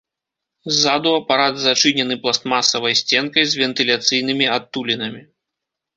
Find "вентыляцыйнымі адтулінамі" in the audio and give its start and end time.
3.63-5.21